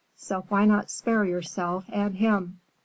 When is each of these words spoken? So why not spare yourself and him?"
So 0.15 0.41
why 0.49 0.65
not 0.65 0.89
spare 0.89 1.23
yourself 1.25 1.85
and 1.93 2.15
him?" 2.15 2.59